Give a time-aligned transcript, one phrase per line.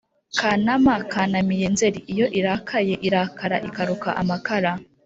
[0.39, 4.71] Kanama kanamiye Nzeri Iyo irakaye irakara ikaruka amakara